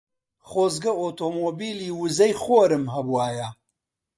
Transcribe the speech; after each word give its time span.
خۆزگە 0.49 0.91
ئۆتۆمۆبیلی 0.99 1.89
وزەی 2.01 2.33
خۆرم 2.41 2.85
هەبوایە. 2.95 3.47